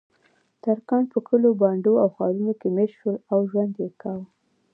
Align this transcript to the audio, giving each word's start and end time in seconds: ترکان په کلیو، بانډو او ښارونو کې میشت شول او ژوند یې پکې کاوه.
ترکان 0.63 1.03
په 1.11 1.17
کلیو، 1.27 1.57
بانډو 1.61 1.93
او 2.03 2.09
ښارونو 2.15 2.53
کې 2.59 2.67
میشت 2.75 2.95
شول 2.99 3.17
او 3.33 3.39
ژوند 3.49 3.73
یې 3.81 3.87
پکې 3.91 3.97
کاوه. 4.01 4.25